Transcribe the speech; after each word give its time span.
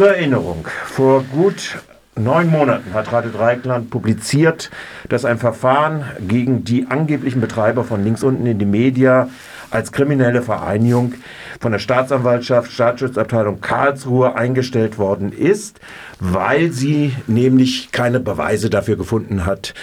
Zur 0.00 0.16
Erinnerung, 0.16 0.66
vor 0.86 1.24
gut 1.24 1.76
neun 2.16 2.48
Monaten 2.48 2.94
hat 2.94 3.12
Radio 3.12 3.30
Dreikland 3.32 3.90
publiziert, 3.90 4.70
dass 5.10 5.26
ein 5.26 5.36
Verfahren 5.36 6.06
gegen 6.26 6.64
die 6.64 6.86
angeblichen 6.86 7.42
Betreiber 7.42 7.84
von 7.84 8.02
links 8.02 8.22
unten 8.22 8.46
in 8.46 8.58
die 8.58 8.64
Media 8.64 9.28
als 9.70 9.92
kriminelle 9.92 10.40
Vereinigung 10.40 11.16
von 11.60 11.72
der 11.72 11.80
Staatsanwaltschaft, 11.80 12.72
Staatsschutzabteilung 12.72 13.60
Karlsruhe 13.60 14.36
eingestellt 14.36 14.96
worden 14.96 15.32
ist, 15.32 15.80
weil 16.18 16.72
sie 16.72 17.14
nämlich 17.26 17.92
keine 17.92 18.20
Beweise 18.20 18.70
dafür 18.70 18.96
gefunden 18.96 19.44
hat 19.44 19.74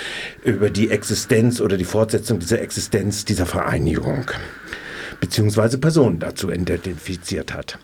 über 0.43 0.71
die 0.71 0.89
Existenz 0.89 1.61
oder 1.61 1.77
die 1.77 1.85
Fortsetzung 1.85 2.39
dieser 2.39 2.59
Existenz 2.59 3.23
dieser 3.23 3.45
Vereinigung 3.45 4.31
beziehungsweise 5.19 5.77
Personen 5.77 6.19
dazu 6.19 6.51
identifiziert 6.51 7.53
hat. 7.53 7.77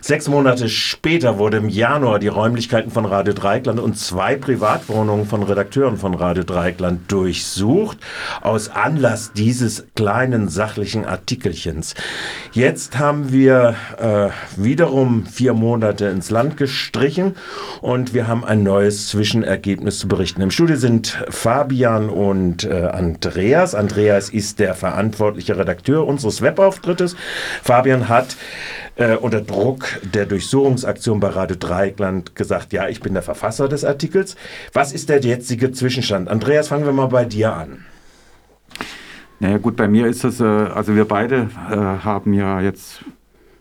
Sechs 0.00 0.28
Monate 0.28 0.68
später 0.68 1.38
wurde 1.38 1.56
im 1.56 1.68
Januar 1.68 2.18
die 2.18 2.28
Räumlichkeiten 2.28 2.90
von 2.90 3.06
Radio 3.06 3.32
Dreikland 3.32 3.80
und 3.80 3.98
zwei 3.98 4.36
Privatwohnungen 4.36 5.26
von 5.26 5.42
Redakteuren 5.42 5.96
von 5.96 6.14
Radio 6.14 6.44
Dreikland 6.44 7.10
durchsucht, 7.10 7.98
aus 8.40 8.68
Anlass 8.68 9.32
dieses 9.32 9.84
kleinen 9.96 10.48
sachlichen 10.48 11.04
Artikelchens. 11.04 11.94
Jetzt 12.52 12.98
haben 12.98 13.32
wir 13.32 13.74
äh, 13.98 14.28
wiederum 14.56 15.26
vier 15.26 15.54
Monate 15.54 16.06
ins 16.06 16.30
Land 16.30 16.56
gestrichen 16.56 17.34
und 17.80 18.14
wir 18.14 18.28
haben 18.28 18.44
ein 18.44 18.62
neues 18.62 19.08
Zwischenergebnis 19.08 19.98
zu 19.98 20.08
berichten. 20.08 20.40
Im 20.40 20.50
Studio 20.50 20.76
sind 20.76 21.18
Fabian 21.30 22.10
und 22.10 22.64
äh, 22.64 22.90
Andreas. 22.92 23.74
Andreas 23.74 24.28
ist 24.28 24.58
der 24.60 24.74
verantwortliche 24.74 25.58
Redakteur 25.58 26.06
unseres 26.06 26.42
Webauftrittes. 26.76 27.16
Fabian 27.62 28.08
hat 28.08 28.36
äh, 28.96 29.16
unter 29.16 29.40
Druck 29.40 30.00
der 30.02 30.26
Durchsuchungsaktion 30.26 31.20
bei 31.20 31.28
Radio 31.28 31.56
Dreieckland 31.56 32.34
gesagt, 32.34 32.72
ja, 32.72 32.88
ich 32.88 33.00
bin 33.00 33.14
der 33.14 33.22
Verfasser 33.22 33.68
des 33.68 33.84
Artikels. 33.84 34.36
Was 34.72 34.92
ist 34.92 35.08
der 35.08 35.20
jetzige 35.20 35.72
Zwischenstand? 35.72 36.28
Andreas, 36.28 36.68
fangen 36.68 36.84
wir 36.84 36.92
mal 36.92 37.06
bei 37.06 37.24
dir 37.24 37.54
an. 37.54 37.84
Naja 39.38 39.58
gut, 39.58 39.76
bei 39.76 39.86
mir 39.86 40.06
ist 40.06 40.24
es, 40.24 40.40
äh, 40.40 40.44
also 40.44 40.94
wir 40.94 41.04
beide 41.04 41.48
äh, 41.70 41.74
haben 41.76 42.32
ja 42.32 42.60
jetzt 42.60 43.04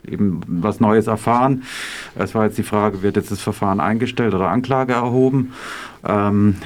eben 0.08 0.40
was 0.48 0.80
Neues 0.80 1.08
erfahren. 1.08 1.64
Es 2.16 2.36
war 2.36 2.46
jetzt 2.46 2.58
die 2.58 2.64
Frage, 2.64 3.02
wird 3.02 3.18
jetzt 3.18 3.32
das 3.32 3.42
Verfahren 3.42 3.80
eingestellt 3.80 4.34
oder 4.34 4.50
Anklage 4.50 4.94
erhoben? 4.94 5.54
Ähm, 6.08 6.58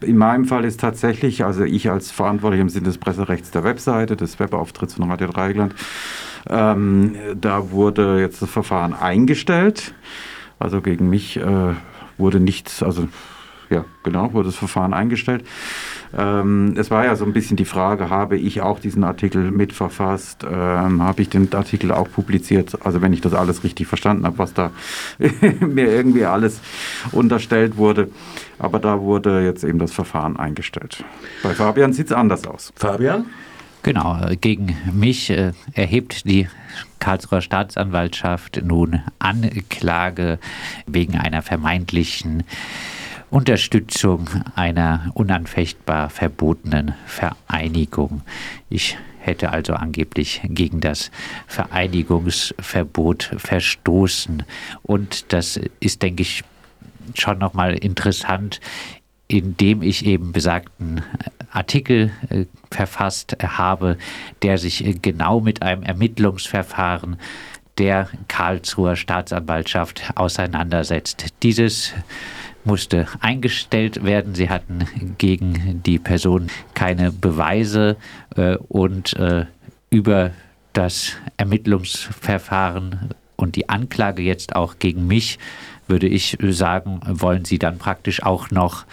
in 0.00 0.16
meinem 0.16 0.44
Fall 0.44 0.64
ist 0.64 0.80
tatsächlich, 0.80 1.44
also 1.44 1.64
ich 1.64 1.90
als 1.90 2.10
Verantwortlicher 2.10 2.62
im 2.62 2.68
Sinne 2.68 2.86
des 2.86 2.98
Presserechts 2.98 3.50
der 3.50 3.64
Webseite, 3.64 4.16
des 4.16 4.38
Webauftritts 4.38 4.94
von 4.94 5.10
Radio 5.10 5.28
Dreieckland, 5.28 5.74
ähm, 6.48 7.16
da 7.40 7.70
wurde 7.70 8.20
jetzt 8.20 8.40
das 8.42 8.50
Verfahren 8.50 8.94
eingestellt. 8.94 9.94
Also 10.58 10.80
gegen 10.80 11.08
mich 11.08 11.36
äh, 11.36 11.74
wurde 12.16 12.40
nichts, 12.40 12.82
also 12.82 13.08
ja, 13.70 13.84
genau, 14.02 14.32
wurde 14.32 14.48
das 14.48 14.56
Verfahren 14.56 14.94
eingestellt. 14.94 15.44
Ähm, 16.16 16.74
es 16.76 16.90
war 16.90 17.04
ja 17.04 17.16
so 17.16 17.24
ein 17.24 17.32
bisschen 17.32 17.56
die 17.56 17.64
Frage, 17.64 18.08
habe 18.08 18.36
ich 18.36 18.62
auch 18.62 18.80
diesen 18.80 19.04
Artikel 19.04 19.50
mitverfasst? 19.50 20.44
Ähm, 20.50 21.02
habe 21.02 21.22
ich 21.22 21.28
den 21.28 21.52
Artikel 21.52 21.92
auch 21.92 22.10
publiziert? 22.10 22.84
Also 22.84 23.02
wenn 23.02 23.12
ich 23.12 23.20
das 23.20 23.34
alles 23.34 23.64
richtig 23.64 23.86
verstanden 23.86 24.24
habe, 24.24 24.38
was 24.38 24.54
da 24.54 24.70
mir 25.60 25.90
irgendwie 25.90 26.24
alles 26.24 26.60
unterstellt 27.12 27.76
wurde. 27.76 28.08
Aber 28.58 28.78
da 28.78 29.00
wurde 29.00 29.44
jetzt 29.44 29.64
eben 29.64 29.78
das 29.78 29.92
Verfahren 29.92 30.36
eingestellt. 30.36 31.04
Bei 31.42 31.54
Fabian 31.54 31.92
sieht 31.92 32.06
es 32.06 32.12
anders 32.12 32.46
aus. 32.46 32.72
Fabian? 32.74 33.26
Genau, 33.82 34.20
äh, 34.22 34.36
gegen 34.36 34.76
mich 34.92 35.30
äh, 35.30 35.52
erhebt 35.74 36.24
die 36.24 36.48
Karlsruher 36.98 37.40
Staatsanwaltschaft 37.40 38.60
nun 38.64 39.00
Anklage 39.18 40.38
wegen 40.86 41.16
einer 41.16 41.42
vermeintlichen 41.42 42.42
Unterstützung 43.30 44.28
einer 44.54 45.10
unanfechtbar 45.14 46.08
verbotenen 46.08 46.94
Vereinigung. 47.06 48.22
Ich 48.70 48.96
hätte 49.20 49.50
also 49.50 49.74
angeblich 49.74 50.40
gegen 50.44 50.80
das 50.80 51.10
Vereinigungsverbot 51.46 53.34
verstoßen. 53.36 54.44
Und 54.82 55.32
das 55.32 55.60
ist, 55.80 56.02
denke 56.02 56.22
ich, 56.22 56.42
schon 57.14 57.38
nochmal 57.38 57.74
interessant, 57.74 58.60
indem 59.28 59.82
ich 59.82 60.06
eben 60.06 60.32
besagten 60.32 61.02
Artikel 61.50 62.10
äh, 62.30 62.46
verfasst 62.70 63.36
habe, 63.42 63.98
der 64.42 64.56
sich 64.56 64.84
äh, 64.84 64.94
genau 64.94 65.40
mit 65.40 65.62
einem 65.62 65.82
Ermittlungsverfahren 65.82 67.18
der 67.78 68.08
Karlsruher 68.28 68.96
Staatsanwaltschaft 68.96 70.02
auseinandersetzt. 70.14 71.26
Dieses 71.42 71.92
musste 72.64 73.06
eingestellt 73.20 74.04
werden. 74.04 74.34
Sie 74.34 74.50
hatten 74.50 74.86
gegen 75.18 75.82
die 75.84 75.98
Person 75.98 76.48
keine 76.74 77.10
Beweise 77.12 77.96
äh, 78.36 78.56
und 78.56 79.14
äh, 79.14 79.46
über 79.90 80.32
das 80.72 81.12
Ermittlungsverfahren 81.36 83.10
und 83.36 83.56
die 83.56 83.68
Anklage 83.68 84.22
jetzt 84.22 84.54
auch 84.54 84.78
gegen 84.78 85.06
mich, 85.06 85.38
würde 85.86 86.06
ich 86.06 86.36
sagen, 86.50 87.00
wollen 87.06 87.44
Sie 87.44 87.58
dann 87.58 87.78
praktisch 87.78 88.22
auch 88.22 88.50
noch 88.50 88.84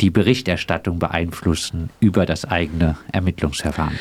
die 0.00 0.10
Berichterstattung 0.10 0.98
beeinflussen 0.98 1.88
über 2.00 2.26
das 2.26 2.44
eigene 2.44 2.98
Ermittlungsverfahren? 3.12 3.98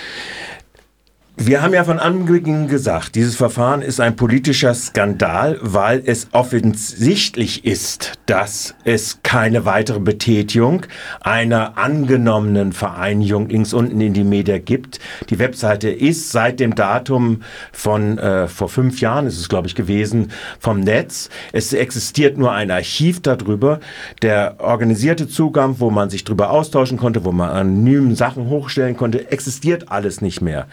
Wir 1.43 1.63
haben 1.63 1.73
ja 1.73 1.83
von 1.83 1.97
Anbeginn 1.97 2.67
gesagt, 2.67 3.15
dieses 3.15 3.35
Verfahren 3.35 3.81
ist 3.81 3.99
ein 3.99 4.15
politischer 4.15 4.75
Skandal, 4.75 5.57
weil 5.61 6.03
es 6.05 6.27
offensichtlich 6.33 7.65
ist, 7.65 8.19
dass 8.27 8.75
es 8.83 9.21
keine 9.23 9.65
weitere 9.65 9.99
Betätigung 9.99 10.85
einer 11.19 11.79
angenommenen 11.79 12.73
Vereinigung 12.73 13.49
links 13.49 13.73
unten 13.73 13.99
in 14.01 14.13
die 14.13 14.23
Media 14.23 14.59
gibt. 14.59 14.99
Die 15.31 15.39
Webseite 15.39 15.89
ist 15.89 16.31
seit 16.31 16.59
dem 16.59 16.75
Datum 16.75 17.41
von 17.71 18.19
äh, 18.19 18.47
vor 18.47 18.69
fünf 18.69 19.01
Jahren, 19.01 19.25
ist 19.25 19.39
es 19.39 19.49
glaube 19.49 19.67
ich 19.67 19.73
gewesen, 19.73 20.31
vom 20.59 20.81
Netz. 20.81 21.31
Es 21.53 21.73
existiert 21.73 22.37
nur 22.37 22.51
ein 22.51 22.69
Archiv 22.69 23.19
darüber. 23.19 23.79
Der 24.21 24.57
organisierte 24.59 25.27
Zugang, 25.27 25.79
wo 25.79 25.89
man 25.89 26.11
sich 26.11 26.23
darüber 26.23 26.51
austauschen 26.51 26.99
konnte, 26.99 27.25
wo 27.25 27.31
man 27.31 27.49
anonym 27.49 28.13
Sachen 28.13 28.47
hochstellen 28.47 28.95
konnte, 28.95 29.31
existiert 29.31 29.91
alles 29.91 30.21
nicht 30.21 30.41
mehr. 30.41 30.67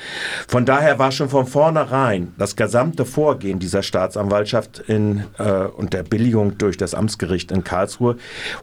Von 0.46 0.57
daher 0.66 0.98
war 0.98 1.12
schon 1.12 1.28
von 1.28 1.46
vornherein 1.46 2.32
das 2.38 2.56
gesamte 2.56 3.04
Vorgehen 3.04 3.58
dieser 3.58 3.82
Staatsanwaltschaft 3.82 4.78
in, 4.78 5.24
äh, 5.38 5.64
und 5.64 5.92
der 5.92 6.02
Billigung 6.02 6.56
durch 6.56 6.78
das 6.78 6.94
Amtsgericht 6.94 7.52
in 7.52 7.64
Karlsruhe 7.64 8.16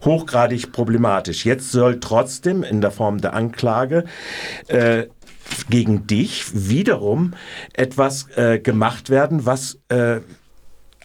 hochgradig 0.04 0.72
problematisch. 0.72 1.44
Jetzt 1.44 1.70
soll 1.70 2.00
trotzdem 2.00 2.64
in 2.64 2.80
der 2.80 2.90
Form 2.90 3.20
der 3.20 3.34
Anklage 3.34 4.04
äh, 4.66 5.04
gegen 5.70 6.06
dich 6.06 6.68
wiederum 6.68 7.34
etwas 7.72 8.28
äh, 8.36 8.58
gemacht 8.58 9.10
werden, 9.10 9.46
was 9.46 9.78
äh, 9.88 10.20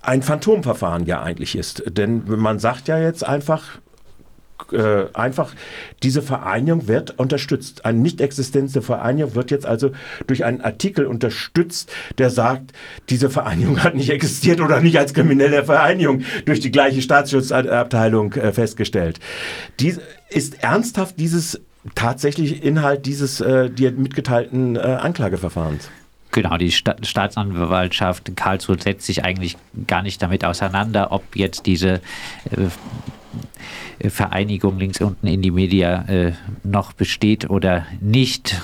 ein 0.02 0.24
Phantomverfahren 0.24 1.06
ja 1.06 1.22
eigentlich 1.22 1.56
ist. 1.56 1.84
Denn 1.88 2.24
man 2.26 2.58
sagt 2.58 2.88
ja 2.88 2.98
jetzt 2.98 3.24
einfach, 3.24 3.80
äh, 4.72 5.06
einfach, 5.14 5.54
diese 6.04 6.22
Vereinigung 6.22 6.88
wird 6.88 7.20
unterstützt. 7.20 7.86
Eine 7.86 8.00
nicht 8.00 8.22
existente 8.22 8.82
Vereinigung 8.82 9.36
wird 9.36 9.52
jetzt 9.52 9.66
also 9.66 9.92
durch 10.28 10.46
einen 10.46 10.62
Artikel 10.62 11.06
unterstützt, 11.06 11.92
der 12.18 12.30
sagt, 12.30 12.72
diese 13.10 13.30
Vereinigung 13.30 13.84
hat 13.84 13.96
nicht 13.96 14.10
existiert 14.10 14.62
oder 14.62 14.82
nicht 14.82 14.98
als 14.98 15.14
kriminelle 15.14 15.64
Vereinigung 15.64 16.24
durch 16.46 16.60
die 16.60 16.72
gleiche 16.72 17.02
Staatsschutzabteilung 17.02 18.34
äh, 18.34 18.52
festgestellt. 18.54 19.20
Dies, 19.80 20.00
ist 20.30 20.64
ernsthaft 20.64 21.20
dieses 21.20 21.60
tatsächlich 21.96 22.64
Inhalt 22.64 23.06
dieses 23.06 23.42
äh, 23.42 23.70
dir 23.70 23.92
mitgeteilten 23.92 24.76
äh, 24.76 24.80
Anklageverfahrens? 24.80 25.90
Genau, 26.32 26.58
die 26.58 26.72
Sta 26.72 26.96
Staatsanwaltschaft 27.02 28.36
Karlsruhe 28.36 28.80
setzt 28.80 29.06
sich 29.06 29.26
eigentlich 29.26 29.58
gar 29.88 30.02
nicht 30.02 30.22
damit 30.22 30.46
auseinander, 30.46 31.12
ob 31.12 31.36
jetzt 31.36 31.66
diese 31.66 31.96
äh, 32.52 32.68
Vereinigung 34.10 34.80
links 34.80 35.02
unten 35.02 35.28
in 35.28 35.42
die 35.42 35.52
Media 35.52 36.04
äh, 36.08 36.34
noch 36.64 36.94
besteht 36.94 37.50
oder 37.50 37.86
nicht. 38.00 38.62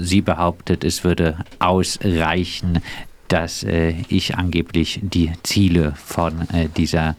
Sie 0.00 0.20
behauptet, 0.20 0.84
es 0.84 1.04
würde 1.04 1.38
ausreichen, 1.58 2.80
dass 3.28 3.62
äh, 3.62 3.94
ich 4.08 4.36
angeblich 4.36 5.00
die 5.02 5.32
Ziele 5.42 5.92
von 5.96 6.48
äh, 6.52 6.68
dieser 6.76 7.16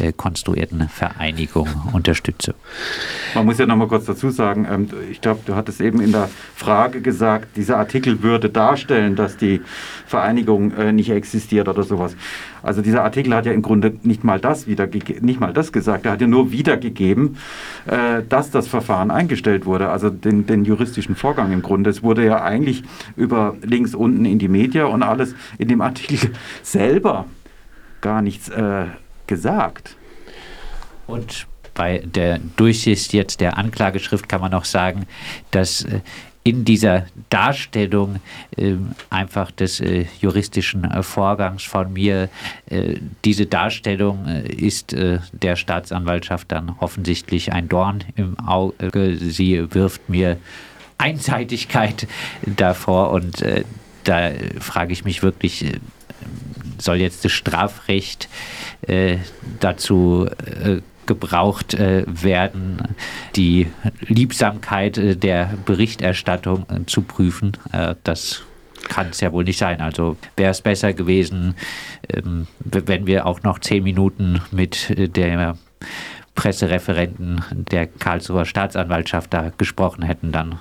äh, 0.00 0.12
konstruierten 0.12 0.88
Vereinigung 0.88 1.68
unterstütze. 1.92 2.54
Man 3.34 3.44
muss 3.44 3.58
ja 3.58 3.66
noch 3.66 3.76
mal 3.76 3.88
kurz 3.88 4.06
dazu 4.06 4.30
sagen, 4.30 4.66
ähm, 4.70 4.88
ich 5.10 5.20
glaube, 5.20 5.40
du 5.44 5.54
hattest 5.54 5.80
eben 5.80 6.00
in 6.00 6.12
der 6.12 6.30
Frage 6.54 7.00
gesagt, 7.00 7.56
dieser 7.56 7.76
Artikel 7.76 8.22
würde 8.22 8.48
darstellen, 8.48 9.16
dass 9.16 9.36
die 9.36 9.60
Vereinigung 10.06 10.72
äh, 10.72 10.92
nicht 10.92 11.10
existiert 11.10 11.68
oder 11.68 11.82
sowas. 11.82 12.16
Also 12.68 12.82
dieser 12.82 13.02
Artikel 13.02 13.34
hat 13.34 13.46
ja 13.46 13.52
im 13.52 13.62
Grunde 13.62 13.94
nicht 14.02 14.24
mal 14.24 14.38
das 14.38 14.66
wieder 14.66 14.86
nicht 15.22 15.40
mal 15.40 15.54
das 15.54 15.72
gesagt, 15.72 16.04
er 16.04 16.12
hat 16.12 16.20
ja 16.20 16.26
nur 16.26 16.52
wiedergegeben, 16.52 17.38
äh, 17.86 18.22
dass 18.28 18.50
das 18.50 18.68
Verfahren 18.68 19.10
eingestellt 19.10 19.64
wurde, 19.64 19.88
also 19.88 20.10
den, 20.10 20.44
den 20.44 20.66
juristischen 20.66 21.16
Vorgang 21.16 21.50
im 21.50 21.62
Grunde. 21.62 21.88
Es 21.88 22.02
wurde 22.02 22.26
ja 22.26 22.42
eigentlich 22.42 22.82
über 23.16 23.56
links 23.62 23.94
unten 23.94 24.26
in 24.26 24.38
die 24.38 24.48
Media 24.48 24.84
und 24.84 25.02
alles 25.02 25.34
in 25.56 25.68
dem 25.68 25.80
Artikel 25.80 26.18
selber 26.62 27.24
gar 28.02 28.20
nichts 28.20 28.50
äh, 28.50 28.84
gesagt. 29.26 29.96
Und 31.06 31.46
bei 31.72 32.02
der 32.04 32.38
Durchsicht 32.56 33.14
jetzt 33.14 33.40
der 33.40 33.56
Anklageschrift 33.56 34.28
kann 34.28 34.42
man 34.42 34.50
noch 34.50 34.66
sagen, 34.66 35.06
dass 35.52 35.86
äh, 35.86 36.00
in 36.48 36.64
dieser 36.64 37.04
Darstellung 37.28 38.20
äh, 38.56 38.76
einfach 39.10 39.50
des 39.50 39.80
äh, 39.80 40.06
juristischen 40.18 40.84
äh, 40.84 41.02
Vorgangs 41.02 41.62
von 41.62 41.92
mir, 41.92 42.30
äh, 42.70 42.94
diese 43.22 43.44
Darstellung 43.44 44.26
äh, 44.26 44.48
ist 44.48 44.96
der 44.96 45.56
Staatsanwaltschaft 45.56 46.50
dann 46.50 46.74
offensichtlich 46.80 47.52
ein 47.52 47.68
Dorn 47.68 48.04
im 48.16 48.38
Auge. 48.38 49.16
Sie 49.18 49.74
wirft 49.74 50.08
mir 50.08 50.38
Einseitigkeit 50.96 52.06
davor 52.46 53.10
und 53.10 53.44
da 54.04 54.30
frage 54.58 54.92
ich 54.92 55.04
mich 55.04 55.22
wirklich, 55.22 55.64
soll 56.78 56.96
jetzt 56.96 57.24
das 57.24 57.32
Strafrecht 57.32 58.28
dazu 59.60 60.28
gebraucht 61.08 61.74
äh, 61.74 62.04
werden, 62.06 62.94
die 63.34 63.66
Liebsamkeit 64.06 64.96
äh, 64.98 65.16
der 65.16 65.54
Berichterstattung 65.66 66.66
äh, 66.68 66.86
zu 66.86 67.02
prüfen. 67.02 67.56
Äh, 67.72 67.96
das 68.04 68.42
kann 68.88 69.08
es 69.10 69.20
ja 69.20 69.32
wohl 69.32 69.42
nicht 69.42 69.58
sein. 69.58 69.80
Also 69.80 70.16
wäre 70.36 70.52
es 70.52 70.60
besser 70.60 70.92
gewesen, 70.92 71.56
ähm, 72.14 72.46
wenn 72.64 73.06
wir 73.06 73.26
auch 73.26 73.42
noch 73.42 73.58
zehn 73.58 73.82
Minuten 73.82 74.40
mit 74.52 74.90
äh, 74.90 75.08
der 75.08 75.56
Pressereferenten 76.36 77.42
der 77.50 77.88
Karlsruher 77.88 78.44
Staatsanwaltschaft 78.44 79.34
da 79.34 79.50
gesprochen 79.58 80.04
hätten, 80.04 80.30
dann 80.30 80.60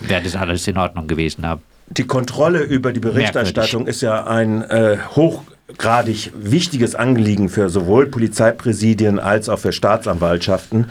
wäre 0.00 0.22
das 0.22 0.36
alles 0.36 0.66
in 0.66 0.78
Ordnung 0.78 1.06
gewesen. 1.06 1.44
Aber 1.44 1.60
die 1.88 2.06
Kontrolle 2.06 2.62
über 2.62 2.92
die 2.92 3.00
Berichterstattung 3.00 3.86
ist 3.86 4.00
ja 4.00 4.24
ein 4.24 4.62
äh, 4.62 4.96
hoch 5.14 5.42
hochgradig 5.72 6.32
wichtiges 6.34 6.94
Anliegen 6.94 7.48
für 7.48 7.68
sowohl 7.68 8.06
Polizeipräsidien 8.06 9.18
als 9.18 9.48
auch 9.48 9.58
für 9.58 9.72
Staatsanwaltschaften. 9.72 10.86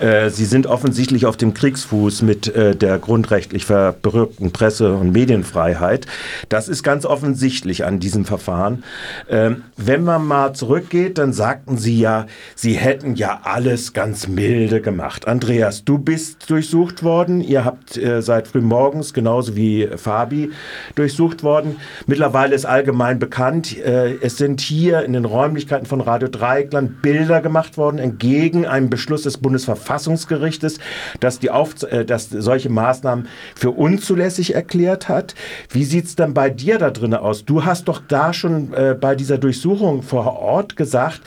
Äh, 0.00 0.30
sie 0.30 0.44
sind 0.44 0.66
offensichtlich 0.66 1.26
auf 1.26 1.36
dem 1.36 1.54
Kriegsfuß 1.54 2.22
mit 2.22 2.54
äh, 2.54 2.74
der 2.74 2.98
grundrechtlich 2.98 3.64
verberückten 3.64 4.52
Presse- 4.52 4.94
und 4.94 5.12
Medienfreiheit. 5.12 6.06
Das 6.48 6.68
ist 6.68 6.82
ganz 6.82 7.04
offensichtlich 7.04 7.84
an 7.84 8.00
diesem 8.00 8.24
Verfahren. 8.24 8.84
Ähm, 9.28 9.64
wenn 9.76 10.04
man 10.04 10.26
mal 10.26 10.54
zurückgeht, 10.54 11.18
dann 11.18 11.32
sagten 11.32 11.76
Sie 11.76 11.98
ja, 11.98 12.26
Sie 12.54 12.74
hätten 12.74 13.14
ja 13.14 13.40
alles 13.44 13.92
ganz 13.92 14.28
milde 14.28 14.80
gemacht. 14.80 15.28
Andreas, 15.28 15.84
du 15.84 15.98
bist 15.98 16.48
durchsucht 16.50 17.02
worden. 17.02 17.40
Ihr 17.40 17.64
habt 17.64 17.96
äh, 17.96 18.22
seit 18.22 18.48
frühmorgens, 18.48 19.12
genauso 19.12 19.56
wie 19.56 19.88
Fabi, 19.96 20.50
durchsucht 20.94 21.42
worden. 21.42 21.76
Mittlerweile 22.06 22.54
ist 22.54 22.64
allgemein 22.64 23.18
bekannt, 23.18 23.76
es 24.22 24.36
sind 24.36 24.60
hier 24.60 25.02
in 25.02 25.12
den 25.12 25.24
Räumlichkeiten 25.24 25.84
von 25.84 26.00
Radio 26.00 26.28
Dreieckland 26.28 27.02
Bilder 27.02 27.40
gemacht 27.40 27.76
worden 27.76 27.98
entgegen 27.98 28.66
einem 28.66 28.88
Beschluss 28.88 29.22
des 29.22 29.38
Bundesverfassungsgerichtes, 29.38 30.78
das, 31.18 31.40
die 31.40 31.50
Auf 31.50 31.82
äh, 31.82 32.04
das 32.04 32.30
solche 32.30 32.70
Maßnahmen 32.70 33.26
für 33.56 33.72
unzulässig 33.72 34.54
erklärt 34.54 35.08
hat. 35.08 35.34
Wie 35.70 35.82
sieht 35.82 36.04
es 36.04 36.14
dann 36.14 36.34
bei 36.34 36.50
dir 36.50 36.78
da 36.78 36.90
drin 36.90 37.14
aus? 37.14 37.44
Du 37.44 37.64
hast 37.64 37.88
doch 37.88 38.00
da 38.06 38.32
schon 38.32 38.72
äh, 38.72 38.96
bei 38.98 39.16
dieser 39.16 39.38
Durchsuchung 39.38 40.02
vor 40.02 40.38
Ort 40.38 40.76
gesagt, 40.76 41.22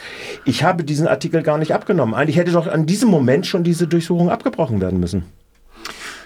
ich 0.45 0.63
habe 0.63 0.86
diesen 0.86 1.07
Artikel 1.07 1.44
gar 1.44 1.57
nicht 1.57 1.74
abgenommen. 1.74 2.15
Eigentlich 2.15 2.38
hätte 2.38 2.53
doch 2.53 2.68
an 2.68 2.86
diesem 2.86 3.09
Moment 3.09 3.45
schon 3.45 3.65
diese 3.65 3.88
Durchsuchung 3.88 4.30
abgebrochen 4.30 4.80
werden 4.80 5.01
müssen. 5.01 5.24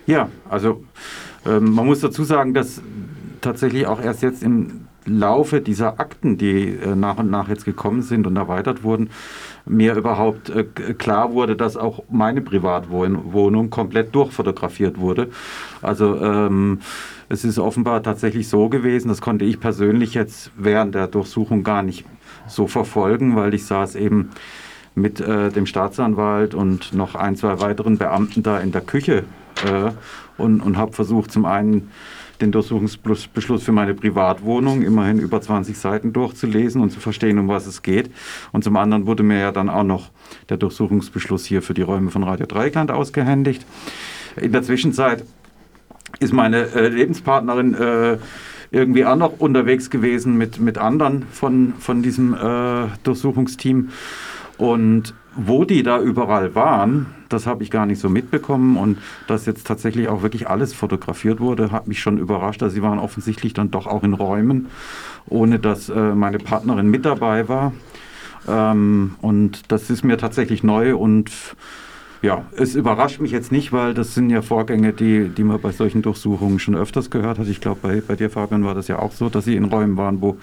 Ja, 0.05 0.29
also 0.47 0.83
ähm, 1.47 1.71
man 1.71 1.87
muss 1.87 1.99
dazu 2.01 2.23
sagen, 2.23 2.53
dass 2.53 2.79
tatsächlich 3.41 3.87
auch 3.87 4.01
erst 4.01 4.21
jetzt 4.21 4.43
im 4.43 4.78
Laufe 5.09 5.61
dieser 5.61 5.99
Akten, 5.99 6.37
die 6.37 6.69
äh, 6.69 6.95
nach 6.95 7.17
und 7.17 7.29
nach 7.29 7.49
jetzt 7.49 7.65
gekommen 7.65 8.01
sind 8.01 8.27
und 8.27 8.35
erweitert 8.35 8.83
wurden, 8.83 9.09
mir 9.65 9.95
überhaupt 9.95 10.49
äh, 10.49 10.63
klar 10.63 11.33
wurde, 11.33 11.55
dass 11.55 11.77
auch 11.77 12.03
meine 12.09 12.41
Privatwohnung 12.41 13.69
komplett 13.69 14.15
durchfotografiert 14.15 14.99
wurde. 14.99 15.29
Also 15.81 16.19
ähm, 16.21 16.79
es 17.27 17.43
ist 17.43 17.59
offenbar 17.59 18.01
tatsächlich 18.03 18.47
so 18.47 18.69
gewesen, 18.69 19.09
das 19.09 19.21
konnte 19.21 19.45
ich 19.45 19.59
persönlich 19.59 20.13
jetzt 20.13 20.51
während 20.57 20.95
der 20.95 21.07
Durchsuchung 21.07 21.63
gar 21.63 21.83
nicht 21.83 22.05
so 22.47 22.67
verfolgen, 22.67 23.35
weil 23.35 23.53
ich 23.53 23.65
saß 23.65 23.95
eben 23.95 24.29
mit 24.95 25.19
äh, 25.19 25.49
dem 25.49 25.65
Staatsanwalt 25.65 26.53
und 26.53 26.93
noch 26.93 27.15
ein, 27.15 27.35
zwei 27.35 27.61
weiteren 27.61 27.97
Beamten 27.97 28.43
da 28.43 28.59
in 28.59 28.71
der 28.71 28.81
Küche 28.81 29.23
äh, 29.65 29.91
und, 30.37 30.61
und 30.61 30.77
habe 30.77 30.93
versucht, 30.93 31.31
zum 31.31 31.45
einen 31.45 31.91
den 32.41 32.51
Durchsuchungsbeschluss 32.51 33.63
für 33.63 33.71
meine 33.71 33.93
Privatwohnung, 33.93 34.81
immerhin 34.81 35.19
über 35.19 35.41
20 35.41 35.77
Seiten 35.77 36.13
durchzulesen 36.13 36.81
und 36.81 36.91
zu 36.91 36.99
verstehen, 36.99 37.37
um 37.37 37.47
was 37.47 37.67
es 37.67 37.81
geht. 37.81 38.11
Und 38.51 38.63
zum 38.63 38.77
anderen 38.77 39.05
wurde 39.05 39.23
mir 39.23 39.39
ja 39.39 39.51
dann 39.51 39.69
auch 39.69 39.83
noch 39.83 40.09
der 40.49 40.57
Durchsuchungsbeschluss 40.57 41.45
hier 41.45 41.61
für 41.61 41.73
die 41.73 41.81
Räume 41.81 42.11
von 42.11 42.23
Radio 42.23 42.45
Dreieckland 42.45 42.91
ausgehändigt. 42.91 43.65
In 44.35 44.51
der 44.51 44.63
Zwischenzeit 44.63 45.23
ist 46.19 46.33
meine 46.33 46.73
äh, 46.73 46.87
Lebenspartnerin 46.87 47.73
äh, 47.75 48.17
irgendwie 48.71 49.05
auch 49.05 49.15
noch 49.15 49.39
unterwegs 49.39 49.89
gewesen 49.89 50.37
mit, 50.37 50.59
mit 50.59 50.77
anderen 50.77 51.23
von, 51.31 51.73
von 51.79 52.01
diesem 52.01 52.33
äh, 52.33 52.87
Durchsuchungsteam. 53.03 53.89
Und 54.59 55.13
wo 55.35 55.63
die 55.63 55.83
da 55.83 56.01
überall 56.01 56.53
waren, 56.53 57.07
das 57.29 57.47
habe 57.47 57.63
ich 57.63 57.71
gar 57.71 57.85
nicht 57.85 57.99
so 57.99 58.09
mitbekommen. 58.09 58.75
Und 58.75 58.97
dass 59.25 59.45
jetzt 59.45 59.65
tatsächlich 59.65 60.09
auch 60.09 60.21
wirklich 60.21 60.49
alles 60.49 60.73
fotografiert 60.73 61.39
wurde, 61.39 61.71
hat 61.71 61.87
mich 61.87 62.01
schon 62.01 62.17
überrascht. 62.17 62.61
Also 62.61 62.75
sie 62.75 62.83
waren 62.83 62.99
offensichtlich 62.99 63.53
dann 63.53 63.71
doch 63.71 63.87
auch 63.87 64.03
in 64.03 64.13
Räumen, 64.13 64.67
ohne 65.27 65.59
dass 65.59 65.89
äh, 65.89 66.13
meine 66.13 66.39
Partnerin 66.39 66.89
mit 66.89 67.05
dabei 67.05 67.47
war. 67.47 67.71
Ähm, 68.47 69.15
und 69.21 69.71
das 69.71 69.89
ist 69.89 70.03
mir 70.03 70.17
tatsächlich 70.17 70.61
neu 70.61 70.95
und 70.95 71.31
ja, 72.21 72.43
es 72.57 72.75
überrascht 72.75 73.21
mich 73.21 73.31
jetzt 73.31 73.49
nicht, 73.49 73.71
weil 73.71 73.93
das 73.93 74.13
sind 74.13 74.29
ja 74.29 74.41
Vorgänge, 74.41 74.91
die, 74.91 75.29
die 75.29 75.43
man 75.45 75.61
bei 75.61 75.71
solchen 75.71 76.01
Durchsuchungen 76.01 76.59
schon 76.59 76.75
öfters 76.75 77.09
gehört 77.09 77.39
hat. 77.39 77.47
Ich 77.47 77.61
glaube, 77.61 77.79
bei, 77.81 78.01
bei 78.05 78.17
dir, 78.17 78.29
Fabian, 78.29 78.65
war 78.65 78.75
das 78.75 78.89
ja 78.89 78.99
auch 78.99 79.13
so, 79.13 79.29
dass 79.29 79.45
sie 79.45 79.55
in 79.55 79.63
Räumen 79.63 79.95
waren, 79.95 80.21
wo 80.21 80.37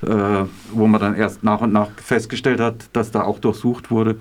wo 0.00 0.86
man 0.86 1.00
dann 1.00 1.14
erst 1.14 1.42
nach 1.42 1.60
und 1.60 1.72
nach 1.72 1.90
festgestellt 1.96 2.60
hat, 2.60 2.90
dass 2.92 3.10
da 3.10 3.22
auch 3.22 3.38
durchsucht 3.38 3.90
wurde. 3.90 4.16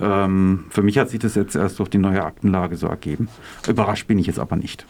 Ähm, 0.00 0.64
für 0.70 0.82
mich 0.82 0.98
hat 0.98 1.10
sich 1.10 1.18
das 1.18 1.34
jetzt 1.34 1.54
erst 1.54 1.78
durch 1.78 1.88
die 1.88 1.98
neue 1.98 2.24
Aktenlage 2.24 2.76
so 2.76 2.86
ergeben. 2.86 3.28
Überrascht 3.68 4.06
bin 4.06 4.18
ich 4.18 4.26
jetzt 4.26 4.38
aber 4.38 4.56
nicht. 4.56 4.86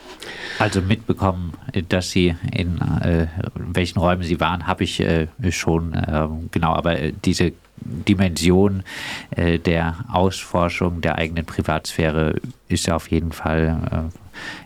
Also 0.58 0.80
mitbekommen, 0.80 1.52
dass 1.88 2.10
Sie 2.10 2.36
in 2.52 2.78
äh, 2.78 3.26
welchen 3.54 3.98
Räumen 3.98 4.22
Sie 4.22 4.40
waren, 4.40 4.66
habe 4.66 4.84
ich 4.84 5.00
äh, 5.00 5.28
schon 5.50 5.94
äh, 5.94 6.28
genau, 6.50 6.74
aber 6.74 6.98
äh, 6.98 7.12
diese 7.24 7.52
Dimension 7.84 8.84
äh, 9.30 9.58
der 9.58 9.96
Ausforschung 10.12 11.00
der 11.00 11.16
eigenen 11.18 11.44
Privatsphäre 11.44 12.36
ist 12.68 12.90
auf 12.90 13.10
jeden 13.10 13.32
Fall 13.32 14.10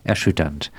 äh, 0.04 0.08
erschütternd. 0.08 0.70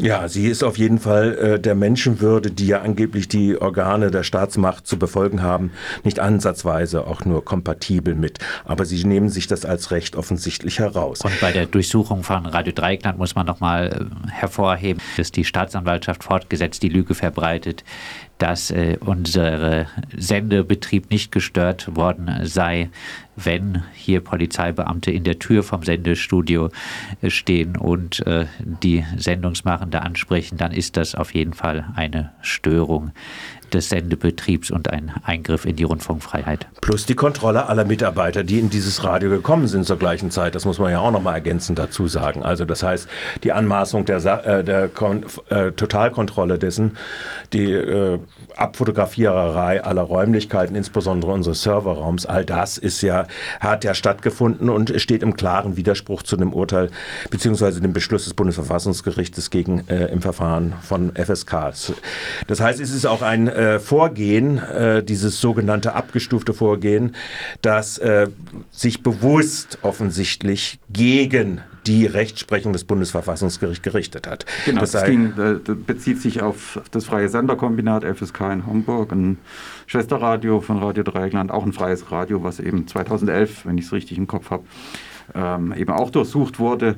Ja, 0.00 0.26
sie 0.26 0.46
ist 0.48 0.64
auf 0.64 0.76
jeden 0.76 0.98
Fall 0.98 1.38
äh, 1.38 1.60
der 1.60 1.76
Menschenwürde, 1.76 2.50
die 2.50 2.66
ja 2.66 2.82
angeblich 2.82 3.28
die 3.28 3.60
Organe 3.60 4.10
der 4.10 4.24
Staatsmacht 4.24 4.88
zu 4.88 4.98
befolgen 4.98 5.40
haben, 5.40 5.70
nicht 6.02 6.18
ansatzweise 6.18 7.06
auch 7.06 7.24
nur 7.24 7.44
kompatibel 7.44 8.16
mit. 8.16 8.40
Aber 8.64 8.86
sie 8.86 9.04
nehmen 9.04 9.28
sich 9.28 9.46
das 9.46 9.64
als 9.64 9.92
Recht 9.92 10.16
offensichtlich 10.16 10.80
heraus. 10.80 11.20
Und 11.20 11.40
bei 11.40 11.52
der 11.52 11.66
Durchsuchung 11.66 12.24
von 12.24 12.44
Radio 12.46 12.72
Dreieckland 12.72 13.18
muss 13.18 13.36
man 13.36 13.46
nochmal 13.46 14.08
äh, 14.26 14.30
hervorheben, 14.32 15.00
dass 15.16 15.30
die 15.30 15.44
Staatsanwaltschaft 15.44 16.24
fortgesetzt 16.24 16.82
die 16.82 16.88
Lüge 16.88 17.14
verbreitet, 17.14 17.84
dass 18.38 18.72
äh, 18.72 18.96
unser 18.98 19.86
Sendebetrieb 20.16 21.10
nicht 21.10 21.30
gestört 21.30 21.94
worden 21.94 22.40
sei, 22.42 22.90
wenn 23.36 23.82
hier 23.92 24.20
Polizeibeamte 24.20 25.10
in 25.10 25.24
der 25.24 25.38
Tür 25.38 25.62
vom 25.62 25.82
Sendestudio 25.82 26.70
äh, 27.22 27.30
stehen 27.30 27.76
und 27.76 28.26
äh, 28.26 28.46
die 28.60 29.04
Sendungsmachende 29.16 30.02
ansprechen, 30.02 30.56
dann 30.56 30.72
ist 30.72 30.96
das 30.96 31.14
auf 31.14 31.34
jeden 31.34 31.54
Fall 31.54 31.92
eine 31.94 32.32
Störung 32.40 33.12
des 33.74 33.88
Sendebetriebs 33.88 34.70
und 34.70 34.90
ein 34.90 35.12
Eingriff 35.24 35.64
in 35.64 35.76
die 35.76 35.82
Rundfunkfreiheit. 35.82 36.66
Plus 36.80 37.06
die 37.06 37.14
Kontrolle 37.14 37.66
aller 37.66 37.84
Mitarbeiter, 37.84 38.44
die 38.44 38.60
in 38.60 38.70
dieses 38.70 39.04
Radio 39.04 39.30
gekommen 39.30 39.66
sind 39.66 39.84
zur 39.84 39.98
gleichen 39.98 40.30
Zeit. 40.30 40.54
Das 40.54 40.64
muss 40.64 40.78
man 40.78 40.92
ja 40.92 41.00
auch 41.00 41.10
noch 41.10 41.22
mal 41.22 41.34
ergänzend 41.34 41.78
dazu 41.78 42.06
sagen. 42.06 42.42
Also 42.42 42.64
das 42.64 42.82
heißt, 42.82 43.08
die 43.42 43.52
Anmaßung 43.52 44.04
der, 44.04 44.24
äh, 44.46 44.64
der 44.64 44.84
äh, 45.48 45.72
Totalkontrolle 45.72 46.58
dessen, 46.58 46.96
die 47.52 47.72
äh, 47.72 48.18
Abfotografiererei 48.56 49.82
aller 49.82 50.02
Räumlichkeiten, 50.02 50.76
insbesondere 50.76 51.32
unseres 51.32 51.62
Serverraums, 51.62 52.26
all 52.26 52.44
das 52.44 52.78
ist 52.78 53.02
ja, 53.02 53.26
hat 53.60 53.84
ja 53.84 53.94
stattgefunden 53.94 54.68
und 54.70 54.92
steht 55.00 55.22
im 55.22 55.36
klaren 55.36 55.76
Widerspruch 55.76 56.22
zu 56.22 56.36
dem 56.36 56.52
Urteil 56.52 56.90
beziehungsweise 57.30 57.80
dem 57.80 57.92
Beschluss 57.92 58.24
des 58.24 58.34
Bundesverfassungsgerichtes 58.34 59.50
gegen 59.50 59.88
äh, 59.88 60.06
im 60.06 60.22
Verfahren 60.22 60.74
von 60.82 61.12
FSK. 61.14 61.54
Das 62.46 62.60
heißt, 62.60 62.80
es 62.80 62.90
ist 62.90 63.06
auch 63.06 63.22
ein 63.22 63.48
äh, 63.48 63.78
Vorgehen, 63.78 64.58
äh, 64.58 65.02
dieses 65.02 65.40
sogenannte 65.40 65.94
abgestufte 65.94 66.54
Vorgehen, 66.54 67.14
das 67.62 67.98
äh, 67.98 68.28
sich 68.70 69.02
bewusst 69.02 69.78
offensichtlich 69.82 70.78
gegen 70.90 71.60
die 71.86 72.06
Rechtsprechung 72.06 72.72
des 72.72 72.84
Bundesverfassungsgerichts 72.84 73.82
gerichtet 73.82 74.26
hat. 74.26 74.46
Genau, 74.64 74.80
das, 74.80 74.92
das 74.92 75.04
ging, 75.04 75.32
äh, 75.38 75.58
bezieht 75.74 76.20
sich 76.20 76.42
auf 76.42 76.80
das 76.90 77.04
freie 77.04 77.28
Senderkombinat 77.28 78.04
FSK 78.04 78.40
in 78.52 78.66
Hamburg, 78.66 79.12
ein 79.12 79.38
Schwesterradio 79.86 80.60
von 80.60 80.78
Radio 80.78 81.02
Dreieckland, 81.02 81.50
auch 81.50 81.64
ein 81.64 81.72
freies 81.72 82.10
Radio, 82.10 82.42
was 82.42 82.60
eben 82.60 82.86
2011, 82.86 83.66
wenn 83.66 83.78
ich 83.78 83.86
es 83.86 83.92
richtig 83.92 84.18
im 84.18 84.26
Kopf 84.26 84.50
habe, 84.50 84.64
ähm, 85.34 85.72
eben 85.76 85.92
auch 85.92 86.10
durchsucht 86.10 86.58
wurde. 86.58 86.96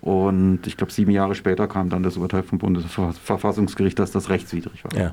Und 0.00 0.66
ich 0.66 0.76
glaube, 0.76 0.92
sieben 0.92 1.10
Jahre 1.10 1.34
später 1.34 1.66
kam 1.66 1.88
dann 1.88 2.02
das 2.02 2.16
Urteil 2.16 2.42
vom 2.42 2.58
Bundesverfassungsgericht, 2.58 3.98
dass 3.98 4.12
das 4.12 4.28
rechtswidrig 4.28 4.84
war. 4.84 4.96
Ja. 4.96 5.12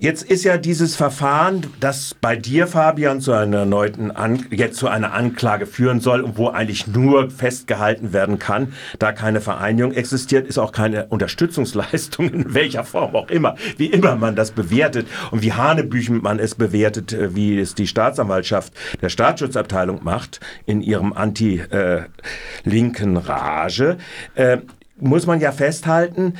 Jetzt 0.00 0.22
ist 0.22 0.44
ja 0.44 0.58
dieses 0.58 0.94
Verfahren, 0.94 1.66
das 1.80 2.14
bei 2.14 2.36
dir, 2.36 2.68
Fabian, 2.68 3.20
zu 3.20 3.32
einer 3.32 3.58
erneuten 3.58 4.12
An 4.12 4.46
jetzt 4.50 4.78
zu 4.78 4.86
einer 4.86 5.12
Anklage 5.12 5.66
führen 5.66 5.98
soll 5.98 6.20
und 6.20 6.38
wo 6.38 6.50
eigentlich 6.50 6.86
nur 6.86 7.30
festgehalten 7.30 8.12
werden 8.12 8.38
kann, 8.38 8.74
da 9.00 9.10
keine 9.10 9.40
Vereinigung 9.40 9.90
existiert, 9.90 10.46
ist 10.46 10.58
auch 10.58 10.70
keine 10.70 11.06
Unterstützungsleistung 11.06 12.30
in 12.30 12.54
welcher 12.54 12.84
Form 12.84 13.16
auch 13.16 13.28
immer, 13.28 13.56
wie 13.76 13.86
immer 13.86 14.14
man 14.14 14.36
das 14.36 14.52
bewertet 14.52 15.08
und 15.32 15.42
wie 15.42 15.52
hanebüchen 15.52 16.22
man 16.22 16.38
es 16.38 16.54
bewertet, 16.54 17.12
äh, 17.12 17.34
wie 17.34 17.58
es 17.58 17.74
die 17.74 17.88
Staatsanwaltschaft 17.88 18.72
der 19.02 19.08
Staatsschutzabteilung 19.08 20.04
macht 20.04 20.38
in 20.64 20.80
ihrem 20.80 21.12
anti-linken 21.12 23.16
äh, 23.16 23.18
Rage, 23.18 23.96
äh, 24.36 24.58
muss 25.00 25.26
man 25.26 25.40
ja 25.40 25.50
festhalten, 25.50 26.34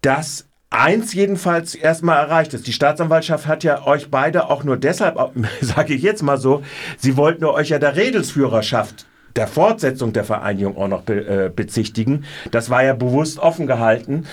dass 0.00 0.46
eins 0.70 1.12
jedenfalls 1.12 1.74
erstmal 1.74 2.18
erreicht 2.18 2.54
ist. 2.54 2.66
Die 2.66 2.72
Staatsanwaltschaft 2.72 3.46
hat 3.46 3.64
ja 3.64 3.86
euch 3.86 4.10
beide 4.10 4.48
auch 4.48 4.64
nur 4.64 4.76
deshalb, 4.76 5.18
sage 5.60 5.94
ich 5.94 6.02
jetzt 6.02 6.22
mal 6.22 6.38
so, 6.38 6.62
sie 6.96 7.16
wollten 7.16 7.44
euch 7.44 7.70
ja 7.70 7.78
der 7.78 7.96
Redelsführerschaft 7.96 9.06
der 9.36 9.46
Fortsetzung 9.46 10.12
der 10.12 10.24
Vereinigung 10.24 10.76
auch 10.76 10.88
noch 10.88 11.02
be, 11.02 11.46
äh, 11.46 11.50
bezichtigen. 11.54 12.24
Das 12.50 12.70
war 12.70 12.82
ja 12.82 12.94
bewusst 12.94 13.38
offen 13.38 13.66
gehalten. 13.66 14.26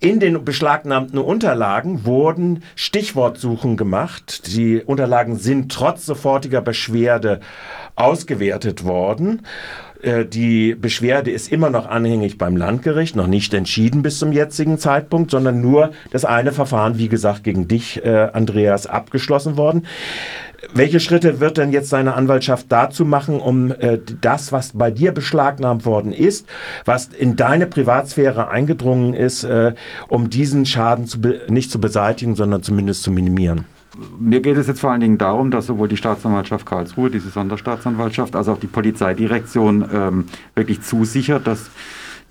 In 0.00 0.20
den 0.20 0.44
beschlagnahmten 0.44 1.18
Unterlagen 1.18 2.04
wurden 2.04 2.62
Stichwortsuchen 2.74 3.76
gemacht. 3.76 4.54
Die 4.54 4.82
Unterlagen 4.82 5.36
sind 5.36 5.72
trotz 5.72 6.04
sofortiger 6.04 6.60
Beschwerde 6.60 7.40
ausgewertet 7.96 8.84
worden. 8.84 9.46
Äh, 10.04 10.26
die 10.26 10.74
Beschwerde 10.74 11.30
ist 11.30 11.50
immer 11.50 11.70
noch 11.70 11.86
anhängig 11.86 12.38
beim 12.38 12.56
Landgericht, 12.56 13.16
noch 13.16 13.26
nicht 13.26 13.54
entschieden 13.54 14.02
bis 14.02 14.18
zum 14.18 14.32
jetzigen 14.32 14.78
Zeitpunkt, 14.78 15.30
sondern 15.30 15.60
nur 15.60 15.92
das 16.10 16.24
eine 16.24 16.52
Verfahren, 16.52 16.98
wie 16.98 17.08
gesagt, 17.08 17.44
gegen 17.44 17.68
dich, 17.68 18.04
äh, 18.04 18.28
Andreas, 18.32 18.86
abgeschlossen 18.86 19.56
worden. 19.56 19.86
Welche 20.72 21.00
Schritte 21.00 21.40
wird 21.40 21.58
denn 21.58 21.72
jetzt 21.72 21.90
seine 21.90 22.14
Anwaltschaft 22.14 22.66
dazu 22.70 23.04
machen, 23.04 23.40
um 23.40 23.70
äh, 23.72 23.98
das, 24.20 24.52
was 24.52 24.72
bei 24.72 24.90
dir 24.90 25.12
beschlagnahmt 25.12 25.84
worden 25.84 26.12
ist, 26.12 26.46
was 26.84 27.06
in 27.06 27.36
deine 27.36 27.66
Privatsphäre 27.66 28.48
eingedrungen 28.48 29.14
ist, 29.14 29.44
äh, 29.44 29.74
um 30.08 30.30
diesen 30.30 30.66
Schaden 30.66 31.06
zu 31.06 31.18
nicht 31.48 31.70
zu 31.70 31.80
beseitigen, 31.80 32.34
sondern 32.34 32.62
zumindest 32.62 33.02
zu 33.02 33.10
minimieren? 33.10 33.66
Mir 34.18 34.40
geht 34.40 34.56
es 34.56 34.66
jetzt 34.66 34.80
vor 34.80 34.90
allen 34.90 35.00
Dingen 35.00 35.18
darum, 35.18 35.50
dass 35.50 35.66
sowohl 35.66 35.88
die 35.88 35.96
Staatsanwaltschaft 35.96 36.66
Karlsruhe, 36.66 37.10
diese 37.10 37.30
Sonderstaatsanwaltschaft, 37.30 38.36
als 38.36 38.48
auch 38.48 38.58
die 38.58 38.66
Polizeidirektion 38.66 39.84
ähm, 39.92 40.24
wirklich 40.54 40.82
zusichert, 40.82 41.46
dass 41.46 41.70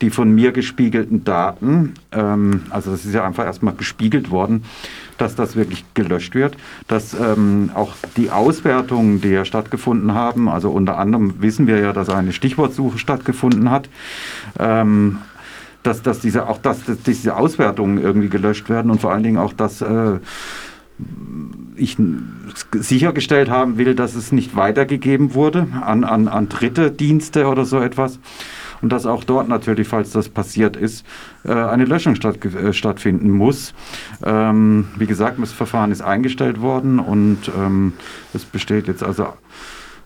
die 0.02 0.10
von 0.10 0.34
mir 0.34 0.52
gespiegelten 0.52 1.24
Daten, 1.24 1.94
ähm, 2.12 2.64
also 2.70 2.92
das 2.92 3.06
ist 3.06 3.14
ja 3.14 3.26
einfach 3.26 3.46
erstmal 3.46 3.74
gespiegelt 3.76 4.32
worden, 4.32 4.64
dass 5.18 5.36
das 5.36 5.56
wirklich 5.56 5.86
gelöscht 5.94 6.36
wird, 6.36 6.58
dass 6.88 7.14
ähm, 7.14 7.72
auch 7.74 7.94
die 8.18 8.30
Auswertungen, 8.30 9.22
die 9.22 9.30
ja 9.30 9.46
stattgefunden 9.46 10.14
haben, 10.14 10.50
also 10.50 10.72
unter 10.72 10.98
anderem 10.98 11.36
wissen 11.42 11.68
wir 11.68 11.80
ja, 11.80 11.94
dass 11.94 12.10
eine 12.10 12.34
Stichwortsuche 12.34 12.98
stattgefunden 12.98 13.70
hat, 13.70 13.88
ähm, 14.60 15.20
dass, 15.84 16.02
dass 16.02 16.20
diese, 16.20 16.48
auch 16.48 16.58
dass, 16.58 16.84
dass 16.86 17.02
diese 17.04 17.36
Auswertungen 17.36 17.98
irgendwie 18.02 18.30
gelöscht 18.30 18.70
werden 18.70 18.90
und 18.90 19.02
vor 19.02 19.12
allen 19.12 19.24
Dingen 19.24 19.38
auch, 19.38 19.54
dass 19.54 19.82
äh, 19.82 20.20
ich 21.84 21.98
sichergestellt 22.74 23.50
haben 23.50 23.78
will, 23.78 23.96
dass 23.96 24.16
es 24.16 24.32
nicht 24.32 24.56
weitergegeben 24.56 25.34
wurde 25.34 25.68
an, 25.82 26.04
an, 26.04 26.28
an 26.28 26.50
dritte 26.50 26.92
Dienste 26.92 27.48
oder 27.48 27.66
so 27.66 27.80
etwas. 27.80 28.20
Und 28.82 28.90
dass 28.90 29.06
auch 29.06 29.24
dort 29.24 29.48
natürlich, 29.48 29.88
falls 29.88 30.12
das 30.12 30.28
passiert 30.28 30.76
ist, 30.76 31.06
äh, 31.46 31.54
eine 31.54 31.86
Löschung 31.86 32.16
statt, 32.16 32.44
äh, 32.44 32.74
stattfinden 32.74 33.32
muss. 33.32 33.74
Ähm, 34.26 34.88
wie 34.98 35.06
gesagt, 35.06 35.38
das 35.42 35.54
Verfahren 35.54 35.92
ist 35.92 36.02
eingestellt 36.02 36.60
worden 36.60 37.00
und 37.00 37.50
ähm, 37.58 37.94
es 38.34 38.44
besteht 38.44 38.88
jetzt 38.88 39.04
also 39.04 39.28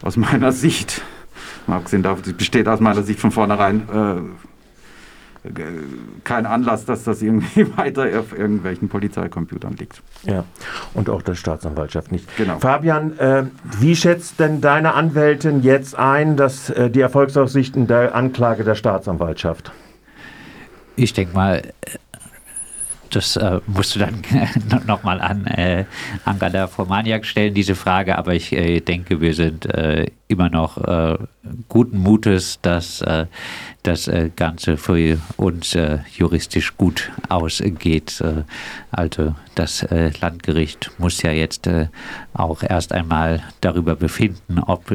aus 0.04 0.16
meiner 0.18 0.52
Sicht, 0.64 1.02
abgesehen 1.66 2.04
davon, 2.04 2.24
es 2.26 2.34
besteht 2.34 2.68
aus 2.68 2.80
meiner 2.80 3.02
Sicht 3.02 3.20
von 3.20 3.32
vornherein 3.32 3.90
äh, 3.90 4.47
kein 6.24 6.46
Anlass, 6.46 6.86
dass 6.86 7.04
das 7.04 7.22
irgendwie 7.22 7.66
weiter 7.78 8.08
auf 8.20 8.38
irgendwelchen 8.38 8.90
Polizeicomputern 8.90 9.76
liegt. 9.76 10.02
Ja, 10.24 10.44
und 10.94 11.10
auch 11.10 11.22
der 11.22 11.36
Staatsanwaltschaft 11.36 12.12
nicht. 12.12 12.36
Genau. 12.38 12.60
Fabian, 12.60 13.18
äh, 13.20 13.44
wie 13.80 13.96
schätzt 13.96 14.40
denn 14.40 14.62
deine 14.62 14.94
Anwältin 14.94 15.64
jetzt 15.64 15.96
ein, 15.98 16.38
dass 16.38 16.70
äh, 16.70 16.90
die 16.90 17.02
Erfolgsaussichten 17.02 17.88
der 17.88 18.16
Anklage 18.16 18.64
der 18.64 18.76
Staatsanwaltschaft? 18.76 19.72
Ich 20.96 21.14
denke 21.14 21.36
mal, 21.36 21.62
das 23.12 23.36
äh, 23.36 23.60
musst 23.68 23.96
du 23.96 24.00
dann 24.00 24.22
nochmal 24.88 25.22
an 25.22 25.46
äh, 25.48 25.86
Angela 26.26 26.68
Formaniak 26.68 27.26
stellen, 27.26 27.54
diese 27.54 27.76
Frage. 27.76 28.18
Aber 28.18 28.34
ich 28.34 28.52
äh, 28.54 28.80
denke, 28.80 29.22
wir 29.22 29.34
sind 29.34 29.66
äh, 29.66 30.08
immer 30.28 30.50
noch 30.50 30.78
äh, 30.78 31.18
guten 31.70 32.00
Mutes, 32.00 32.60
dass 32.62 33.02
äh, 33.02 33.26
das 33.88 34.08
äh, 34.08 34.30
Ganze 34.36 34.78
für 34.78 35.20
uns 35.38 35.78
juristisch 36.12 36.78
gut 36.78 37.12
ausgeht. 37.30 38.24
also 38.92 39.36
das 39.56 39.86
Landgericht 40.22 40.92
muss 40.98 41.22
ja 41.22 41.32
jetzt 41.32 41.70
auch 42.34 42.64
erst 42.64 42.94
einmal 42.94 43.44
darüber 43.62 43.96
befinden, 43.96 44.60
ob 44.60 44.94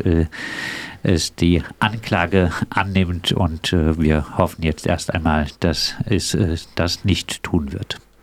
es 1.03 1.35
die 1.35 1.63
Anklage 1.79 2.53
annimmt. 2.71 3.33
Und 3.33 3.73
wir 3.73 4.37
hoffen 4.39 4.63
jetzt 4.63 4.87
erst 4.87 5.13
einmal, 5.13 5.47
dass 5.61 5.95
es 6.07 6.37
das 6.75 7.05
nicht 7.05 7.43
tun 7.43 7.73
wird. 7.73 8.01